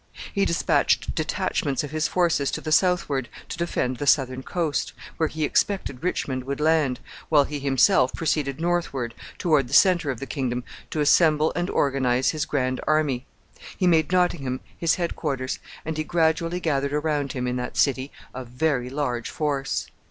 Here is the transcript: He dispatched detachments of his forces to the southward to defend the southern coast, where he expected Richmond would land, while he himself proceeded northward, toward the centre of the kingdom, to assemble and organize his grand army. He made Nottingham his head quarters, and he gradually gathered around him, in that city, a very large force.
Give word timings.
He 0.33 0.45
dispatched 0.45 1.13
detachments 1.13 1.83
of 1.83 1.91
his 1.91 2.07
forces 2.07 2.49
to 2.49 2.59
the 2.59 2.71
southward 2.71 3.29
to 3.49 3.57
defend 3.59 3.97
the 3.97 4.07
southern 4.07 4.41
coast, 4.41 4.93
where 5.17 5.29
he 5.29 5.43
expected 5.43 6.03
Richmond 6.03 6.43
would 6.45 6.59
land, 6.59 6.99
while 7.29 7.43
he 7.43 7.59
himself 7.59 8.11
proceeded 8.15 8.59
northward, 8.59 9.13
toward 9.37 9.67
the 9.67 9.75
centre 9.75 10.09
of 10.09 10.19
the 10.19 10.25
kingdom, 10.25 10.63
to 10.89 11.01
assemble 11.01 11.53
and 11.55 11.69
organize 11.69 12.31
his 12.31 12.45
grand 12.45 12.81
army. 12.87 13.27
He 13.77 13.85
made 13.85 14.11
Nottingham 14.11 14.61
his 14.75 14.95
head 14.95 15.15
quarters, 15.15 15.59
and 15.85 15.95
he 15.95 16.03
gradually 16.03 16.59
gathered 16.59 16.93
around 16.93 17.33
him, 17.33 17.45
in 17.45 17.57
that 17.57 17.77
city, 17.77 18.11
a 18.33 18.43
very 18.43 18.89
large 18.89 19.29
force. 19.29 19.85